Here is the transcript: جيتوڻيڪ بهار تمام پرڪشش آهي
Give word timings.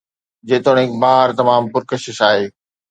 جيتوڻيڪ 0.51 0.89
بهار 1.03 1.37
تمام 1.41 1.63
پرڪشش 1.73 2.17
آهي 2.31 2.47